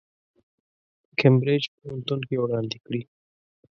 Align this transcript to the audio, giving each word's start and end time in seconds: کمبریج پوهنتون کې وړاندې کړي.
کمبریج 1.19 1.63
پوهنتون 1.75 2.19
کې 2.27 2.35
وړاندې 2.43 2.77
کړي. 2.85 3.01